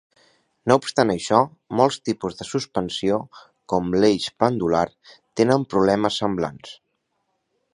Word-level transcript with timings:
No 0.69 0.75
obstant 0.79 1.11
això, 1.15 1.41
molts 1.79 1.99
tipus 2.09 2.39
de 2.39 2.47
suspensió, 2.51 3.19
com 3.73 3.93
l'eix 4.05 4.25
pendular, 4.45 4.83
tenen 5.43 5.67
problemes 5.75 6.19
semblants. 6.25 6.75